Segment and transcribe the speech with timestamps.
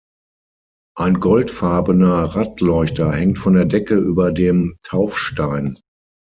[0.97, 5.77] Ein goldfarbener Radleuchter hängt von der Decke über dem Taufstein.